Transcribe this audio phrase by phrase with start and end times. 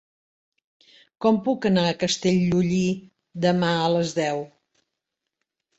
[1.25, 2.83] Com puc anar a Castellolí
[3.47, 4.45] demà a les deu?